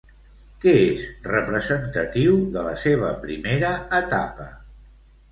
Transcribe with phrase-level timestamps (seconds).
[0.61, 3.69] Què és representatiu de la seva primera
[3.99, 4.49] etapa?